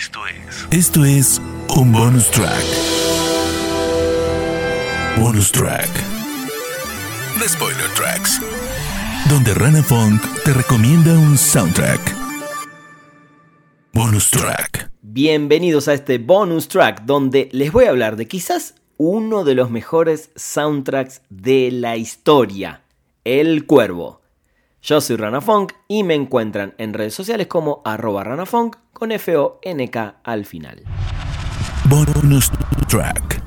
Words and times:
Esto 0.00 0.20
es. 0.26 0.66
Esto 0.70 1.04
es 1.04 1.42
un 1.76 1.92
bonus 1.92 2.30
track. 2.30 2.64
Bonus 5.18 5.52
track. 5.52 5.90
The 7.38 7.46
Spoiler 7.46 7.90
Tracks. 7.94 8.40
Donde 9.28 9.52
Rana 9.52 9.82
Funk 9.82 10.22
te 10.42 10.54
recomienda 10.54 11.12
un 11.12 11.36
soundtrack. 11.36 12.00
Bonus 13.92 14.30
track. 14.30 14.90
Bienvenidos 15.02 15.86
a 15.86 15.92
este 15.92 16.16
bonus 16.16 16.68
track 16.68 17.02
donde 17.02 17.50
les 17.52 17.70
voy 17.70 17.84
a 17.84 17.90
hablar 17.90 18.16
de 18.16 18.26
quizás 18.26 18.76
uno 18.96 19.44
de 19.44 19.54
los 19.54 19.70
mejores 19.70 20.30
soundtracks 20.34 21.20
de 21.28 21.70
la 21.72 21.98
historia, 21.98 22.84
El 23.24 23.66
Cuervo. 23.66 24.22
Yo 24.80 25.02
soy 25.02 25.16
Rana 25.16 25.42
Funk 25.42 25.74
y 25.88 26.04
me 26.04 26.14
encuentran 26.14 26.72
en 26.78 26.94
redes 26.94 27.12
sociales 27.12 27.48
como 27.48 27.82
arroba 27.84 28.24
ranafunk 28.24 28.76
con 29.00 29.12
F-O-N-K 29.12 30.20
al 30.22 30.44
final. 30.44 30.82
Bonus 31.88 32.50
track. 32.86 33.42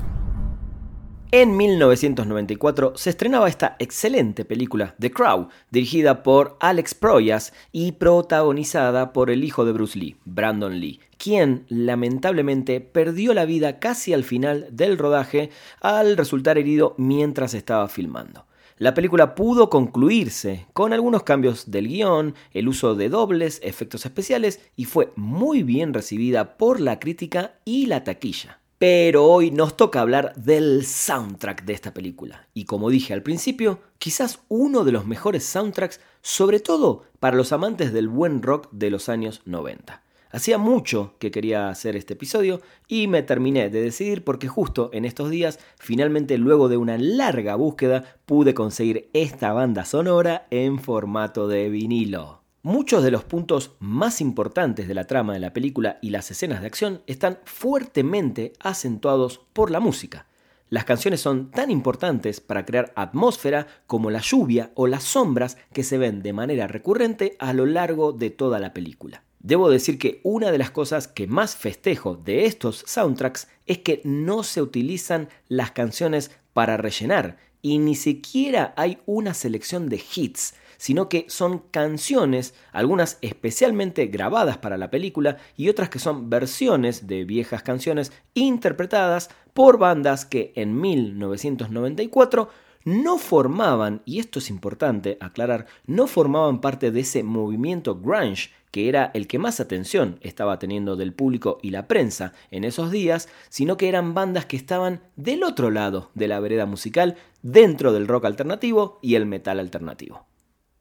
En 1.30 1.56
1994 1.56 2.94
se 2.96 3.10
estrenaba 3.10 3.48
esta 3.48 3.76
excelente 3.78 4.44
película, 4.44 4.96
The 4.98 5.12
Crow, 5.12 5.48
dirigida 5.70 6.24
por 6.24 6.56
Alex 6.58 6.94
Proyas 6.94 7.52
y 7.70 7.92
protagonizada 7.92 9.12
por 9.12 9.30
el 9.30 9.44
hijo 9.44 9.64
de 9.64 9.72
Bruce 9.72 9.96
Lee, 9.96 10.16
Brandon 10.24 10.80
Lee, 10.80 10.98
quien 11.18 11.66
lamentablemente 11.68 12.80
perdió 12.80 13.32
la 13.32 13.44
vida 13.44 13.78
casi 13.78 14.12
al 14.12 14.24
final 14.24 14.66
del 14.72 14.98
rodaje 14.98 15.50
al 15.80 16.16
resultar 16.16 16.58
herido 16.58 16.96
mientras 16.98 17.54
estaba 17.54 17.86
filmando. 17.86 18.44
La 18.76 18.92
película 18.92 19.36
pudo 19.36 19.70
concluirse 19.70 20.66
con 20.72 20.92
algunos 20.92 21.22
cambios 21.22 21.70
del 21.70 21.86
guion, 21.86 22.34
el 22.52 22.66
uso 22.66 22.96
de 22.96 23.08
dobles, 23.08 23.60
efectos 23.62 24.04
especiales 24.04 24.60
y 24.74 24.86
fue 24.86 25.12
muy 25.14 25.62
bien 25.62 25.94
recibida 25.94 26.56
por 26.56 26.80
la 26.80 26.98
crítica 26.98 27.54
y 27.64 27.86
la 27.86 28.02
taquilla. 28.02 28.58
Pero 28.78 29.26
hoy 29.26 29.52
nos 29.52 29.76
toca 29.76 30.00
hablar 30.00 30.34
del 30.34 30.84
soundtrack 30.84 31.64
de 31.64 31.72
esta 31.72 31.94
película. 31.94 32.48
Y 32.52 32.64
como 32.64 32.90
dije 32.90 33.14
al 33.14 33.22
principio, 33.22 33.78
quizás 33.98 34.40
uno 34.48 34.82
de 34.82 34.90
los 34.90 35.06
mejores 35.06 35.44
soundtracks, 35.44 36.00
sobre 36.20 36.58
todo 36.58 37.04
para 37.20 37.36
los 37.36 37.52
amantes 37.52 37.92
del 37.92 38.08
buen 38.08 38.42
rock 38.42 38.68
de 38.72 38.90
los 38.90 39.08
años 39.08 39.42
90. 39.44 40.02
Hacía 40.34 40.58
mucho 40.58 41.14
que 41.20 41.30
quería 41.30 41.68
hacer 41.68 41.94
este 41.94 42.14
episodio 42.14 42.60
y 42.88 43.06
me 43.06 43.22
terminé 43.22 43.70
de 43.70 43.80
decidir 43.80 44.24
porque 44.24 44.48
justo 44.48 44.90
en 44.92 45.04
estos 45.04 45.30
días, 45.30 45.60
finalmente 45.78 46.38
luego 46.38 46.68
de 46.68 46.76
una 46.76 46.98
larga 46.98 47.54
búsqueda, 47.54 48.16
pude 48.26 48.52
conseguir 48.52 49.10
esta 49.12 49.52
banda 49.52 49.84
sonora 49.84 50.48
en 50.50 50.80
formato 50.80 51.46
de 51.46 51.68
vinilo. 51.68 52.42
Muchos 52.62 53.04
de 53.04 53.12
los 53.12 53.22
puntos 53.22 53.76
más 53.78 54.20
importantes 54.20 54.88
de 54.88 54.94
la 54.94 55.06
trama 55.06 55.34
de 55.34 55.38
la 55.38 55.52
película 55.52 56.00
y 56.02 56.10
las 56.10 56.28
escenas 56.32 56.62
de 56.62 56.66
acción 56.66 57.02
están 57.06 57.38
fuertemente 57.44 58.54
acentuados 58.58 59.40
por 59.52 59.70
la 59.70 59.78
música. 59.78 60.26
Las 60.68 60.84
canciones 60.84 61.20
son 61.20 61.52
tan 61.52 61.70
importantes 61.70 62.40
para 62.40 62.66
crear 62.66 62.92
atmósfera 62.96 63.68
como 63.86 64.10
la 64.10 64.18
lluvia 64.18 64.72
o 64.74 64.88
las 64.88 65.04
sombras 65.04 65.58
que 65.72 65.84
se 65.84 65.96
ven 65.96 66.24
de 66.24 66.32
manera 66.32 66.66
recurrente 66.66 67.36
a 67.38 67.52
lo 67.52 67.66
largo 67.66 68.10
de 68.10 68.30
toda 68.30 68.58
la 68.58 68.74
película. 68.74 69.22
Debo 69.44 69.68
decir 69.68 69.98
que 69.98 70.20
una 70.22 70.50
de 70.50 70.56
las 70.56 70.70
cosas 70.70 71.06
que 71.06 71.26
más 71.26 71.54
festejo 71.54 72.16
de 72.16 72.46
estos 72.46 72.82
soundtracks 72.86 73.46
es 73.66 73.76
que 73.76 74.00
no 74.02 74.42
se 74.42 74.62
utilizan 74.62 75.28
las 75.48 75.70
canciones 75.70 76.30
para 76.54 76.78
rellenar 76.78 77.36
y 77.60 77.76
ni 77.76 77.94
siquiera 77.94 78.72
hay 78.78 79.00
una 79.04 79.34
selección 79.34 79.90
de 79.90 80.02
hits, 80.14 80.54
sino 80.78 81.10
que 81.10 81.26
son 81.28 81.58
canciones, 81.58 82.54
algunas 82.72 83.18
especialmente 83.20 84.06
grabadas 84.06 84.56
para 84.56 84.78
la 84.78 84.88
película 84.88 85.36
y 85.58 85.68
otras 85.68 85.90
que 85.90 85.98
son 85.98 86.30
versiones 86.30 87.06
de 87.06 87.24
viejas 87.24 87.62
canciones 87.62 88.12
interpretadas 88.32 89.28
por 89.52 89.76
bandas 89.76 90.24
que 90.24 90.54
en 90.56 90.80
1994 90.80 92.48
no 92.84 93.18
formaban, 93.18 94.02
y 94.04 94.18
esto 94.18 94.38
es 94.38 94.50
importante 94.50 95.16
aclarar, 95.20 95.66
no 95.86 96.06
formaban 96.06 96.60
parte 96.60 96.90
de 96.90 97.00
ese 97.00 97.22
movimiento 97.22 97.98
grunge 97.98 98.50
que 98.74 98.88
era 98.88 99.12
el 99.14 99.28
que 99.28 99.38
más 99.38 99.60
atención 99.60 100.18
estaba 100.20 100.58
teniendo 100.58 100.96
del 100.96 101.12
público 101.12 101.58
y 101.62 101.70
la 101.70 101.86
prensa 101.86 102.32
en 102.50 102.64
esos 102.64 102.90
días, 102.90 103.28
sino 103.48 103.76
que 103.76 103.88
eran 103.88 104.14
bandas 104.14 104.46
que 104.46 104.56
estaban 104.56 105.00
del 105.14 105.44
otro 105.44 105.70
lado 105.70 106.10
de 106.14 106.26
la 106.26 106.40
vereda 106.40 106.66
musical, 106.66 107.16
dentro 107.40 107.92
del 107.92 108.08
rock 108.08 108.24
alternativo 108.24 108.98
y 109.00 109.14
el 109.14 109.26
metal 109.26 109.60
alternativo. 109.60 110.26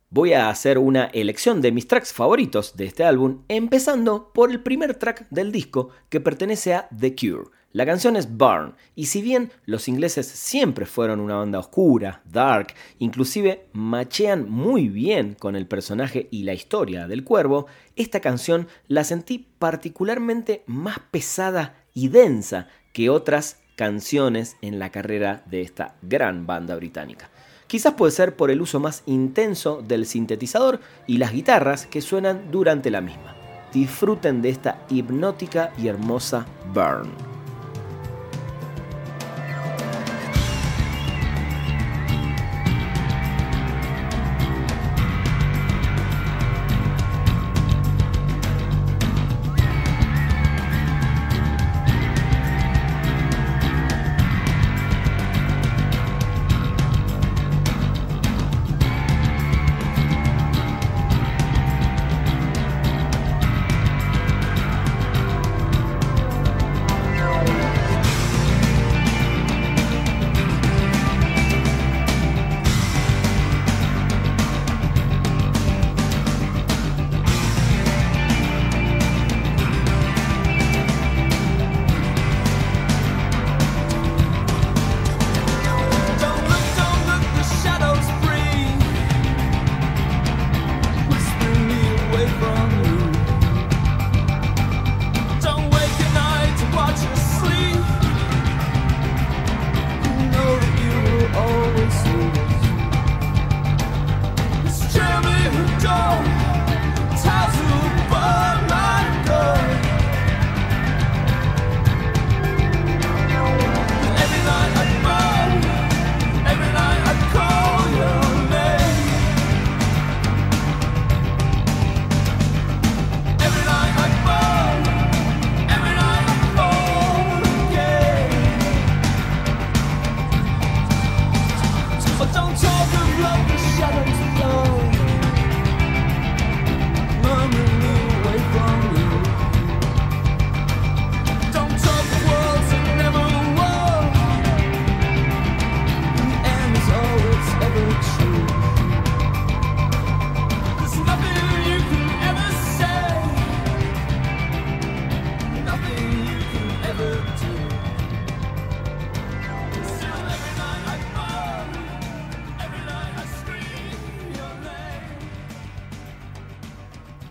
Voy 0.10 0.34
a 0.34 0.50
hacer 0.50 0.80
una 0.80 1.06
elección 1.06 1.62
de 1.62 1.72
mis 1.72 1.88
tracks 1.88 2.14
favoritos 2.14 2.76
de 2.76 2.86
este 2.86 3.04
álbum, 3.04 3.44
empezando 3.48 4.32
por 4.34 4.50
el 4.50 4.62
primer 4.62 4.96
track 4.96 5.28
del 5.30 5.52
disco 5.52 5.90
que 6.10 6.20
pertenece 6.20 6.74
a 6.74 6.88
The 7.00 7.16
Cure. 7.16 7.52
La 7.74 7.88
canción 7.88 8.16
es 8.16 8.38
Burn, 8.38 8.76
y 8.96 9.08
si 9.08 9.24
bien 9.24 9.52
los 9.66 9.88
ingleses 9.88 10.28
siempre 10.28 10.86
fueron 10.86 11.20
una 11.20 11.38
banda 11.38 11.58
oscura, 11.58 12.22
dark, 12.24 12.76
inclusive 13.00 13.66
machean 13.74 14.48
muy 14.48 14.90
bien 14.90 15.34
con 15.34 15.56
el 15.56 15.66
personaje 15.66 16.28
y 16.30 16.44
la 16.44 16.54
historia 16.54 17.08
del 17.08 17.24
cuervo, 17.24 17.66
esta 17.96 18.20
canción 18.20 18.68
la 18.88 19.04
sentí 19.04 19.48
particularmente 19.58 20.62
más 20.68 21.00
pesada 21.10 21.84
y 21.96 22.10
densa 22.10 22.68
que 22.94 23.10
otras 23.10 23.58
canciones 23.76 24.56
en 24.62 24.78
la 24.78 24.92
carrera 24.92 25.42
de 25.48 25.62
esta 25.62 25.96
gran 26.04 26.46
banda 26.46 26.76
británica. 26.76 27.32
Quizás 27.66 27.96
puede 27.96 28.12
ser 28.12 28.36
por 28.36 28.52
el 28.52 28.62
uso 28.62 28.80
más 28.80 29.02
intenso 29.08 29.82
del 29.82 30.06
sintetizador 30.06 30.80
y 31.08 31.18
las 31.18 31.32
guitarras 31.32 31.88
que 31.88 32.02
suenan 32.02 32.52
durante 32.52 32.92
la 32.92 33.02
misma. 33.02 33.36
Disfruten 33.74 34.44
de 34.44 34.50
esta 34.50 34.86
hipnótica 34.92 35.74
y 35.80 35.88
hermosa 35.88 36.46
Burn. 36.72 37.33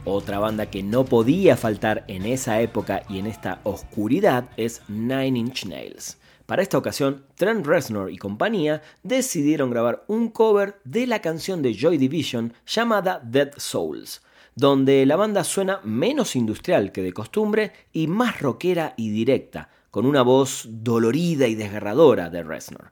Otra 0.05 0.41
banda 0.41 0.67
que 0.67 0.83
no 0.83 1.05
podía 1.05 1.57
faltar 1.57 2.05
en 2.09 2.27
esa 2.27 2.61
época 2.61 3.05
y 3.09 3.21
en 3.21 3.29
esta 3.29 3.61
oscuridad 3.63 4.51
es 4.57 4.83
Nine 4.89 5.39
Inch 5.39 5.65
Nails. 5.65 6.19
Para 6.45 6.61
esta 6.61 6.77
ocasión, 6.77 7.25
Trent 7.37 7.65
Reznor 7.65 8.11
y 8.11 8.19
compañía 8.19 8.83
decidieron 9.05 9.71
grabar 9.71 10.05
un 10.09 10.31
cover 10.31 10.81
de 10.83 11.07
la 11.07 11.21
canción 11.21 11.63
de 11.63 11.75
Joy 11.75 11.99
Division 11.99 12.53
llamada 12.67 13.21
Dead 13.25 13.53
Souls, 13.57 14.23
donde 14.57 15.07
la 15.07 15.15
banda 15.15 15.45
suena 15.45 15.81
menos 15.85 16.35
industrial 16.35 16.91
que 16.91 17.03
de 17.03 17.13
costumbre 17.13 17.73
y 17.93 18.09
más 18.09 18.41
rockera 18.41 18.95
y 18.97 19.11
directa, 19.11 19.69
con 19.93 20.05
una 20.05 20.23
voz 20.23 20.67
dolorida 20.69 21.47
y 21.47 21.55
desgarradora 21.55 22.29
de 22.29 22.43
Reznor. 22.43 22.91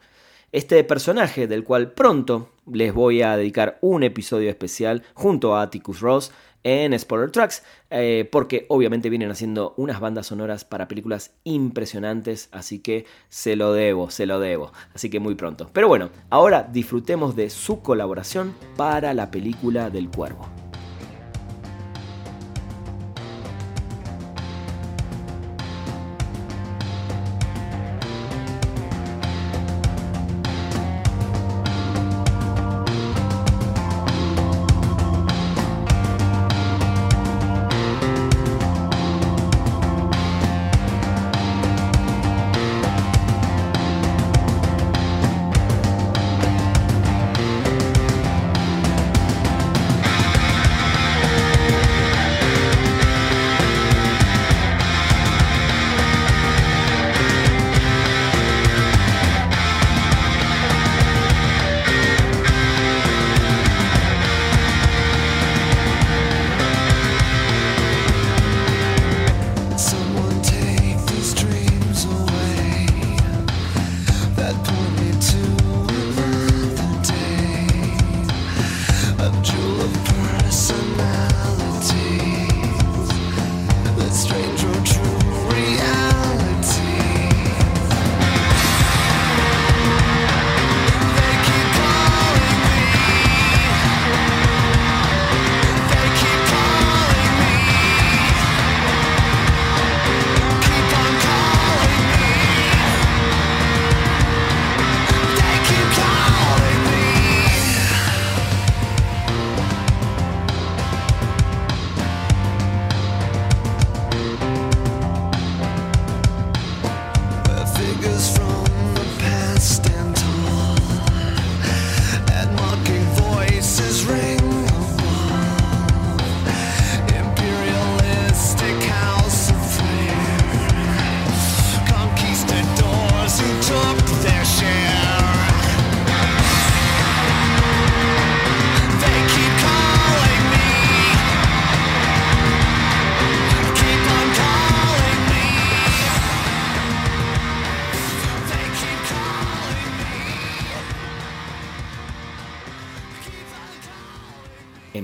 Este 0.53 0.83
personaje, 0.83 1.47
del 1.47 1.63
cual 1.63 1.93
pronto 1.93 2.51
les 2.73 2.93
voy 2.93 3.23
a 3.23 3.37
dedicar 3.37 3.79
un 3.83 4.03
episodio 4.03 4.51
especial 4.51 5.05
junto 5.15 5.55
a 5.55 5.63
Atticus 5.63 6.01
Ross 6.01 6.33
en 6.63 6.99
Spoiler 6.99 7.31
Tracks, 7.31 7.63
eh, 7.91 8.29
porque 8.31 8.67
obviamente 8.69 9.11
vienen 9.11 9.31
haciendo 9.31 9.75
unas 9.77 10.01
bandas 10.01 10.27
sonoras 10.27 10.65
para 10.65 10.89
películas 10.89 11.33
impresionantes, 11.45 12.49
así 12.53 12.81
que 12.81 13.07
se 13.29 13.57
lo 13.57 13.73
debo, 13.73 14.11
se 14.11 14.27
lo 14.27 14.41
debo, 14.41 14.73
así 14.95 15.11
que 15.11 15.21
muy 15.21 15.35
pronto. 15.35 15.71
Pero 15.73 15.89
bueno, 15.89 16.11
ahora 16.29 16.69
disfrutemos 16.71 17.37
de 17.37 17.51
su 17.51 17.81
colaboración 17.81 18.55
para 18.77 19.15
la 19.15 19.31
película 19.31 19.91
del 19.91 20.11
cuervo. 20.11 20.60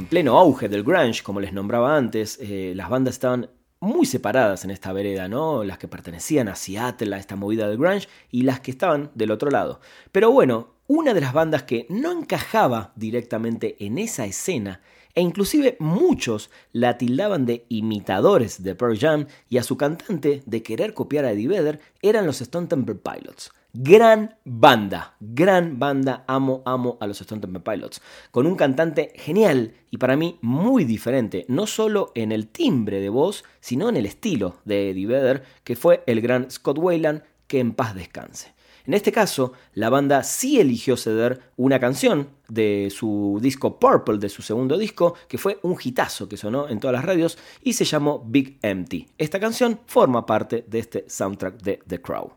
Pleno 0.04 0.38
auge 0.38 0.68
del 0.68 0.82
grunge, 0.82 1.22
como 1.22 1.40
les 1.40 1.54
nombraba 1.54 1.96
antes, 1.96 2.38
eh, 2.42 2.74
las 2.76 2.90
bandas 2.90 3.14
estaban 3.14 3.48
muy 3.80 4.04
separadas 4.04 4.64
en 4.64 4.70
esta 4.70 4.92
vereda, 4.92 5.28
¿no? 5.28 5.64
Las 5.64 5.78
que 5.78 5.88
pertenecían 5.88 6.48
a 6.48 6.56
Seattle, 6.56 7.14
a 7.14 7.18
esta 7.18 7.36
movida 7.36 7.68
del 7.68 7.78
grunge, 7.78 8.08
y 8.30 8.42
las 8.42 8.60
que 8.60 8.70
estaban 8.70 9.10
del 9.14 9.30
otro 9.30 9.50
lado. 9.50 9.80
Pero 10.12 10.30
bueno, 10.30 10.74
una 10.86 11.14
de 11.14 11.20
las 11.20 11.32
bandas 11.32 11.62
que 11.62 11.86
no 11.88 12.12
encajaba 12.12 12.92
directamente 12.96 13.76
en 13.84 13.98
esa 13.98 14.26
escena, 14.26 14.82
e 15.14 15.22
inclusive 15.22 15.76
muchos 15.80 16.50
la 16.72 16.98
tildaban 16.98 17.46
de 17.46 17.64
imitadores 17.70 18.62
de 18.62 18.74
Pearl 18.74 18.98
Jam 18.98 19.26
y 19.48 19.56
a 19.56 19.62
su 19.62 19.76
cantante 19.76 20.42
de 20.44 20.62
querer 20.62 20.92
copiar 20.92 21.24
a 21.24 21.32
Eddie 21.32 21.48
Vedder, 21.48 21.80
eran 22.02 22.26
los 22.26 22.42
Stone 22.42 22.66
Temple 22.66 22.96
Pilots. 22.96 23.50
Gran 23.78 24.36
banda, 24.42 25.16
gran 25.20 25.78
banda, 25.78 26.24
amo, 26.26 26.62
amo 26.64 26.96
a 26.98 27.06
los 27.06 27.20
Stone 27.20 27.42
Temple 27.42 27.60
Pilots, 27.60 28.00
con 28.30 28.46
un 28.46 28.54
cantante 28.54 29.12
genial 29.16 29.74
y 29.90 29.98
para 29.98 30.16
mí 30.16 30.38
muy 30.40 30.84
diferente, 30.84 31.44
no 31.48 31.66
solo 31.66 32.10
en 32.14 32.32
el 32.32 32.48
timbre 32.48 33.02
de 33.02 33.10
voz, 33.10 33.44
sino 33.60 33.90
en 33.90 33.98
el 33.98 34.06
estilo 34.06 34.56
de 34.64 34.88
Eddie 34.88 35.06
Vedder, 35.06 35.42
que 35.62 35.76
fue 35.76 36.02
el 36.06 36.22
gran 36.22 36.50
Scott 36.50 36.78
Wayland, 36.78 37.22
que 37.46 37.60
en 37.60 37.74
paz 37.74 37.94
descanse. 37.94 38.54
En 38.86 38.94
este 38.94 39.12
caso, 39.12 39.52
la 39.74 39.90
banda 39.90 40.22
sí 40.22 40.58
eligió 40.58 40.96
ceder 40.96 41.42
una 41.58 41.78
canción 41.78 42.30
de 42.48 42.88
su 42.90 43.38
disco 43.42 43.78
Purple, 43.78 44.16
de 44.16 44.30
su 44.30 44.40
segundo 44.40 44.78
disco, 44.78 45.16
que 45.28 45.36
fue 45.36 45.58
un 45.62 45.76
hitazo 45.78 46.30
que 46.30 46.38
sonó 46.38 46.66
en 46.70 46.80
todas 46.80 46.94
las 46.94 47.04
radios 47.04 47.36
y 47.62 47.74
se 47.74 47.84
llamó 47.84 48.24
Big 48.26 48.58
Empty. 48.62 49.06
Esta 49.18 49.38
canción 49.38 49.80
forma 49.84 50.24
parte 50.24 50.64
de 50.66 50.78
este 50.78 51.04
soundtrack 51.10 51.60
de 51.60 51.80
The 51.86 52.00
Crow. 52.00 52.32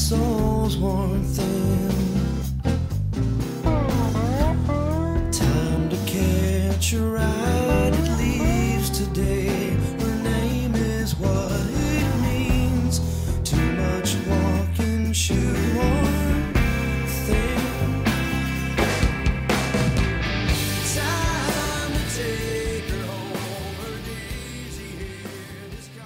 soul's 0.00 0.78
warmth 0.78 1.38
in 1.38 1.99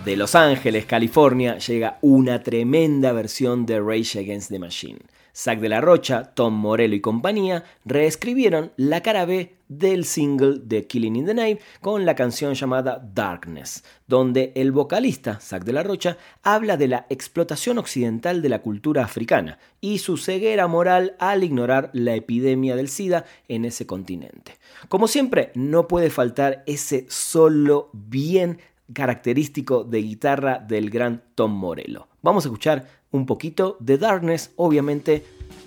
De 0.04 0.16
Los 0.18 0.34
Ángeles, 0.34 0.84
California, 0.84 1.56
llega 1.56 1.96
una 2.02 2.42
tremenda 2.42 3.12
versión 3.12 3.64
de 3.64 3.80
Rage 3.80 4.18
Against 4.18 4.50
the 4.50 4.58
Machine. 4.58 4.98
Zack 5.34 5.60
de 5.60 5.70
la 5.70 5.80
Rocha, 5.80 6.34
Tom 6.34 6.52
Morello 6.52 6.94
y 6.94 7.00
compañía 7.00 7.64
reescribieron 7.86 8.72
la 8.76 9.00
cara 9.00 9.24
B 9.24 9.54
del 9.68 10.04
single 10.04 10.60
de 10.62 10.86
Killing 10.86 11.16
in 11.16 11.26
the 11.26 11.34
Name 11.34 11.58
con 11.80 12.04
la 12.04 12.14
canción 12.14 12.52
llamada 12.52 13.02
Darkness, 13.14 13.82
donde 14.06 14.52
el 14.54 14.72
vocalista, 14.72 15.40
Zack 15.40 15.64
de 15.64 15.72
la 15.72 15.82
Rocha, 15.82 16.18
habla 16.42 16.76
de 16.76 16.88
la 16.88 17.06
explotación 17.08 17.78
occidental 17.78 18.42
de 18.42 18.50
la 18.50 18.60
cultura 18.60 19.04
africana 19.04 19.58
y 19.80 19.98
su 19.98 20.18
ceguera 20.18 20.66
moral 20.66 21.16
al 21.18 21.42
ignorar 21.42 21.88
la 21.94 22.14
epidemia 22.14 22.76
del 22.76 22.88
SIDA 22.88 23.24
en 23.48 23.64
ese 23.64 23.86
continente. 23.86 24.58
Como 24.88 25.08
siempre, 25.08 25.50
no 25.54 25.88
puede 25.88 26.10
faltar 26.10 26.62
ese 26.66 27.06
solo 27.08 27.88
bien 27.94 28.58
característico 28.92 29.84
de 29.84 30.02
guitarra 30.02 30.58
del 30.58 30.90
gran 30.90 31.22
Tom 31.34 31.52
Morello. 31.52 32.08
Vamos 32.22 32.44
a 32.44 32.48
escuchar 32.48 32.86
un 33.10 33.26
poquito 33.26 33.76
de 33.80 33.98
Darkness, 33.98 34.52
obviamente 34.56 35.24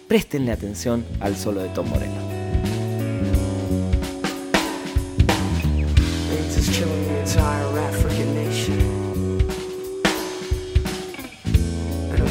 prestenle 0.08 0.52
atención 0.52 1.06
al 1.20 1.36
solo 1.36 1.62
de 1.62 1.70
Tom 1.70 1.90
Morello. 1.90 2.38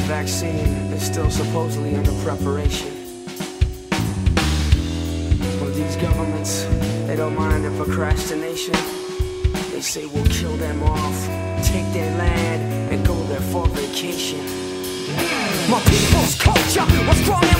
vaccine 0.07 0.93
is 0.93 1.03
still 1.03 1.29
supposedly 1.29 1.93
under 1.93 2.11
preparation. 2.23 2.91
Well, 5.59 5.71
these 5.71 5.97
governments, 5.97 6.65
they 7.07 7.15
don't 7.17 7.35
mind 7.35 7.65
the 7.65 7.71
procrastination. 7.83 9.06
They 9.77 9.83
say 9.83 10.07
we'll 10.07 10.25
kill 10.25 10.57
them 10.57 10.81
off, 10.81 11.27
take 11.63 11.85
their 11.93 12.09
land, 12.17 12.91
and 12.91 13.05
go 13.05 13.13
there 13.25 13.39
for 13.39 13.67
vacation. 13.67 14.43
My 15.69 15.79
people's 15.85 16.33
culture 16.41 16.81
was 17.07 17.17
strong 17.17 17.56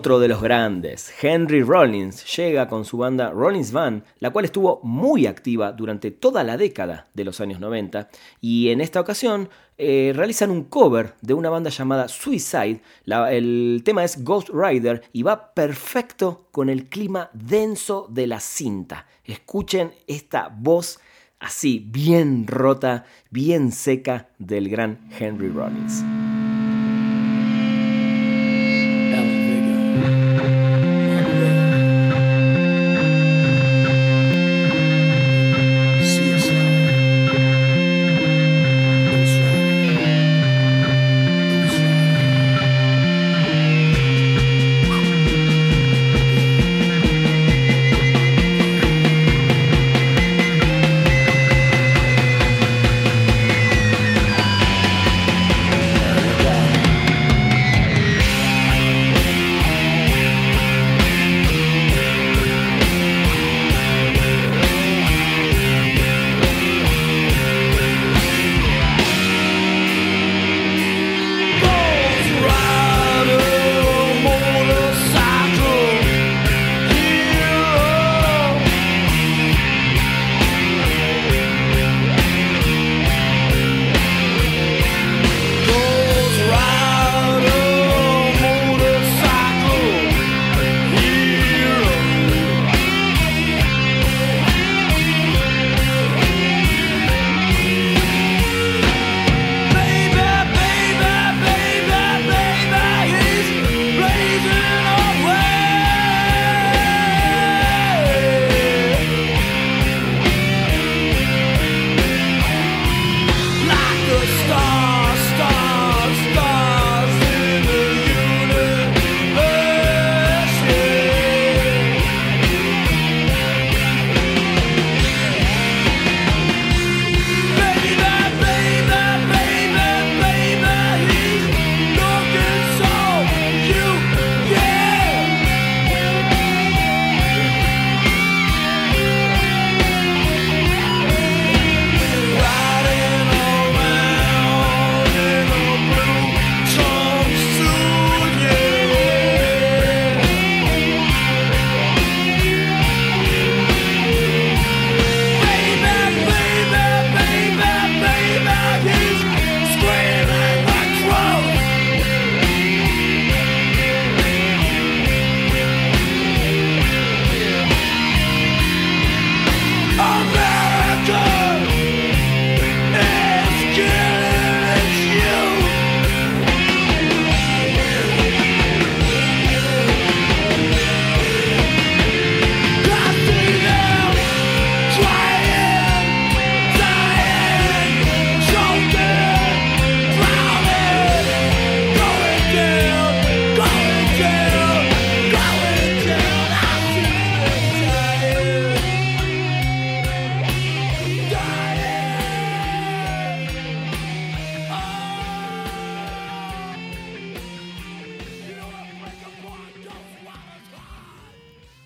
Otro 0.00 0.18
de 0.18 0.28
los 0.28 0.40
grandes, 0.40 1.12
Henry 1.20 1.62
Rollins, 1.62 2.24
llega 2.34 2.68
con 2.68 2.86
su 2.86 2.96
banda 2.96 3.32
Rollins 3.32 3.70
Band, 3.70 4.02
la 4.18 4.30
cual 4.30 4.46
estuvo 4.46 4.80
muy 4.82 5.26
activa 5.26 5.72
durante 5.72 6.10
toda 6.10 6.42
la 6.42 6.56
década 6.56 7.08
de 7.12 7.22
los 7.22 7.38
años 7.42 7.60
90, 7.60 8.08
y 8.40 8.70
en 8.70 8.80
esta 8.80 8.98
ocasión 8.98 9.50
eh, 9.76 10.14
realizan 10.16 10.50
un 10.50 10.64
cover 10.64 11.16
de 11.20 11.34
una 11.34 11.50
banda 11.50 11.68
llamada 11.68 12.08
Suicide. 12.08 12.80
el 13.04 13.82
tema 13.84 14.02
es 14.02 14.24
Ghost 14.24 14.48
Rider 14.54 15.02
y 15.12 15.22
va 15.22 15.52
perfecto 15.52 16.46
con 16.50 16.70
el 16.70 16.88
clima 16.88 17.28
denso 17.34 18.06
de 18.08 18.26
la 18.26 18.40
cinta. 18.40 19.06
Escuchen 19.22 19.92
esta 20.06 20.48
voz 20.48 20.98
así, 21.40 21.78
bien 21.86 22.46
rota, 22.46 23.04
bien 23.28 23.70
seca 23.70 24.30
del 24.38 24.70
gran 24.70 24.98
Henry 25.18 25.50
Rollins. 25.50 26.02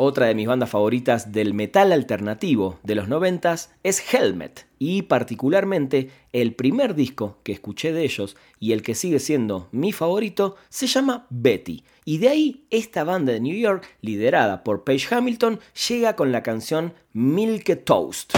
Otra 0.07 0.27
de 0.27 0.35
mis 0.35 0.47
bandas 0.47 0.69
favoritas 0.69 1.33
del 1.33 1.55
metal 1.55 1.91
alternativo 1.91 2.79
de 2.83 2.95
los 2.95 3.09
noventas 3.09 3.73
es 3.83 4.13
Helmet, 4.13 4.67
y 4.79 5.01
particularmente 5.01 6.11
el 6.35 6.53
primer 6.53 6.95
disco 6.95 7.39
que 7.43 7.53
escuché 7.53 7.91
de 7.95 8.05
ellos 8.05 8.37
y 8.61 8.73
el 8.73 8.83
que 8.83 8.95
sigue 8.95 9.19
siendo 9.19 9.67
mi 9.73 9.93
favorito 9.93 10.57
se 10.69 10.89
llama 10.89 11.27
Betty. 11.31 11.85
Y 12.05 12.19
de 12.19 12.29
ahí 12.29 12.67
esta 12.69 13.03
banda 13.05 13.33
de 13.33 13.41
New 13.41 13.57
York, 13.57 13.87
liderada 14.03 14.63
por 14.63 14.85
Paige 14.85 15.15
Hamilton, 15.15 15.59
llega 15.89 16.17
con 16.17 16.33
la 16.33 16.43
canción 16.43 16.93
Milk 17.15 17.85
Toast. 17.87 18.35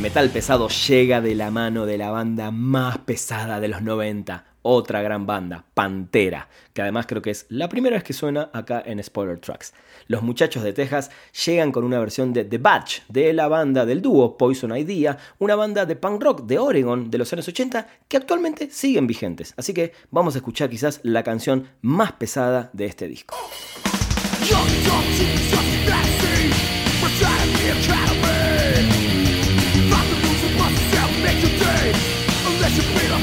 Metal 0.00 0.30
pesado 0.30 0.68
llega 0.68 1.20
de 1.20 1.34
la 1.34 1.50
mano 1.50 1.84
de 1.84 1.98
la 1.98 2.10
banda 2.10 2.52
más 2.52 2.98
pesada 2.98 3.58
de 3.58 3.66
los 3.66 3.82
90, 3.82 4.44
otra 4.62 5.02
gran 5.02 5.26
banda, 5.26 5.64
Pantera, 5.74 6.48
que 6.72 6.82
además 6.82 7.06
creo 7.06 7.20
que 7.20 7.32
es 7.32 7.46
la 7.48 7.68
primera 7.68 7.96
vez 7.96 8.04
que 8.04 8.12
suena 8.12 8.48
acá 8.52 8.80
en 8.86 9.02
Spoiler 9.02 9.40
Tracks. 9.40 9.74
Los 10.06 10.22
muchachos 10.22 10.62
de 10.62 10.72
Texas 10.72 11.10
llegan 11.44 11.72
con 11.72 11.82
una 11.82 11.98
versión 11.98 12.32
de 12.32 12.44
The 12.44 12.58
Batch 12.58 13.00
de 13.08 13.32
la 13.32 13.48
banda 13.48 13.84
del 13.84 14.00
dúo 14.00 14.38
Poison 14.38 14.76
Idea, 14.76 15.18
una 15.40 15.56
banda 15.56 15.84
de 15.84 15.96
punk 15.96 16.22
rock 16.22 16.42
de 16.42 16.60
Oregon 16.60 17.10
de 17.10 17.18
los 17.18 17.32
años 17.32 17.48
80 17.48 17.88
que 18.06 18.16
actualmente 18.16 18.70
siguen 18.70 19.08
vigentes. 19.08 19.52
Así 19.56 19.74
que 19.74 19.92
vamos 20.12 20.36
a 20.36 20.38
escuchar 20.38 20.70
quizás 20.70 21.00
la 21.02 21.24
canción 21.24 21.66
más 21.82 22.12
pesada 22.12 22.70
de 22.72 22.86
este 22.86 23.08
disco. 23.08 23.34
should 32.80 32.94
be 32.94 33.17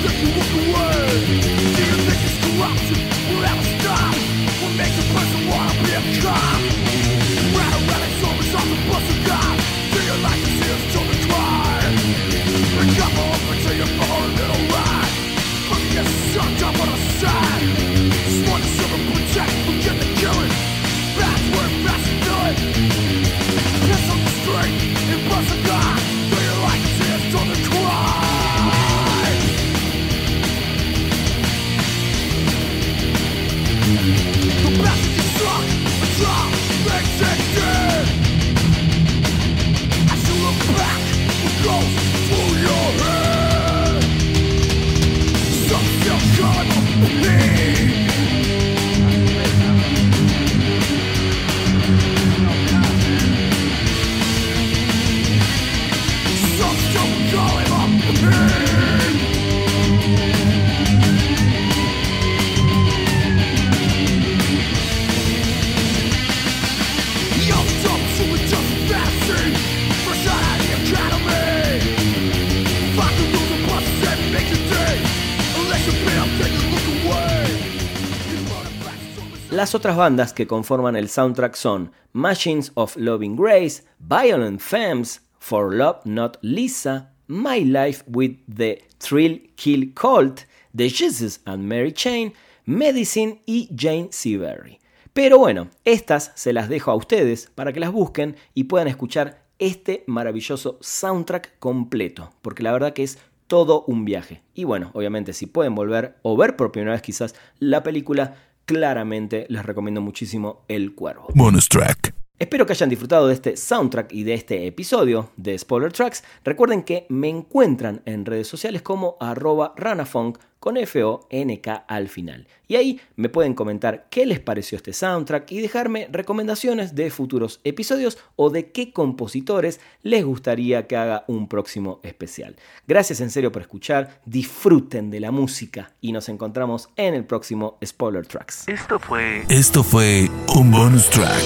Las 79.56 79.74
otras 79.74 79.96
bandas 79.96 80.34
que 80.34 80.48
conforman 80.48 80.98
el 80.98 81.08
soundtrack 81.08 81.56
son 81.56 81.94
Machines 82.12 82.74
of 82.76 82.98
Loving 82.98 83.38
Grace, 83.38 83.86
Violent 84.00 84.60
Femmes, 84.60 85.22
For 85.40 85.74
Love 85.74 86.02
Not 86.04 86.38
Lisa, 86.42 87.14
My 87.28 87.64
Life 87.64 88.04
with 88.06 88.36
the 88.54 88.86
Thrill 88.98 89.54
Kill 89.56 89.94
Cult, 89.94 90.42
The 90.76 90.90
Jesus 90.90 91.40
and 91.46 91.64
Mary 91.64 91.94
Chain, 91.94 92.34
Medicine 92.66 93.42
y 93.46 93.70
Jane 93.74 94.10
Seabury. 94.12 94.78
Pero 95.14 95.38
bueno, 95.38 95.70
estas 95.86 96.34
se 96.36 96.52
las 96.52 96.68
dejo 96.68 96.92
a 96.92 96.96
ustedes 96.96 97.50
para 97.56 97.72
que 97.72 97.80
las 97.80 97.94
busquen 97.94 98.36
y 98.54 98.66
puedan 98.66 98.90
escuchar 98.90 99.46
este 99.58 100.04
maravilloso 100.06 100.78
soundtrack 100.82 101.60
completo, 101.60 102.34
porque 102.42 102.62
la 102.62 102.74
verdad 102.74 102.92
que 102.92 103.04
es 103.04 103.20
todo 103.48 103.86
un 103.88 104.04
viaje. 104.04 104.42
Y 104.54 104.66
bueno, 104.66 104.92
obviamente 104.94 105.32
si 105.32 105.46
pueden 105.46 105.76
volver 105.76 106.18
o 106.24 106.36
ver 106.36 106.58
por 106.58 106.74
primera 106.74 106.92
vez 106.92 107.02
quizás 107.02 107.36
la 107.60 107.84
película, 107.84 108.36
claramente 108.66 109.46
les 109.50 109.66
recomiendo 109.66 110.02
muchísimo 110.02 110.66
El 110.68 110.94
Cuervo. 110.94 111.28
Bonus 111.34 111.70
track. 111.70 112.14
Espero 112.38 112.66
que 112.66 112.74
hayan 112.74 112.90
disfrutado 112.90 113.28
de 113.28 113.34
este 113.34 113.56
soundtrack 113.56 114.12
y 114.12 114.24
de 114.24 114.34
este 114.34 114.68
episodio 114.68 115.32
de 115.38 115.58
Spoiler 115.58 115.94
Tracks. 115.94 116.22
Recuerden 116.44 116.84
que 116.84 117.06
me 117.08 117.30
encuentran 117.30 118.02
en 118.06 118.26
redes 118.26 118.50
sociales 118.50 118.82
como 118.82 119.16
arroba 119.22 119.74
ranafunk 119.78 120.38
con 120.66 120.78
F-O-N-K 120.78 121.86
al 121.88 122.10
final. 122.10 122.48
Y 122.68 122.76
ahí 122.76 123.00
me 123.18 123.30
pueden 123.30 123.54
comentar 123.54 124.08
qué 124.10 124.26
les 124.26 124.40
pareció 124.40 124.78
este 124.78 124.94
soundtrack 124.94 125.52
y 125.52 125.60
dejarme 125.60 126.08
recomendaciones 126.12 126.96
de 126.96 127.12
futuros 127.12 127.62
episodios 127.64 128.18
o 128.36 128.50
de 128.50 128.72
qué 128.72 128.92
compositores 128.92 129.80
les 130.02 130.26
gustaría 130.26 130.88
que 130.88 130.98
haga 130.98 131.24
un 131.28 131.48
próximo 131.48 132.00
especial. 132.02 132.56
Gracias 132.88 133.22
en 133.22 133.30
serio 133.30 133.52
por 133.52 133.62
escuchar, 133.62 134.22
disfruten 134.26 135.12
de 135.12 135.20
la 135.20 135.30
música 135.30 135.92
y 136.02 136.14
nos 136.14 136.30
encontramos 136.30 136.90
en 136.96 137.14
el 137.14 137.26
próximo 137.26 137.78
Spoiler 137.86 138.26
Tracks. 138.26 138.68
Esto 138.68 138.98
fue... 138.98 139.44
Esto 139.50 139.84
fue 139.84 140.32
un 140.56 140.72
bonus 140.72 141.08
track. 141.12 141.44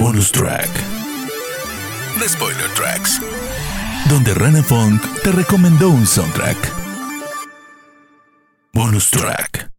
Bonus 0.00 0.32
track. 0.32 0.70
The 2.18 2.28
Spoiler 2.28 2.68
Tracks. 2.74 3.20
Donde 4.08 4.34
Rana 4.34 4.62
Funk 4.62 5.02
te 5.24 5.32
recomendó 5.32 5.90
un 5.90 6.06
soundtrack. 6.06 6.56
Bonus 8.72 9.10
track. 9.10 9.75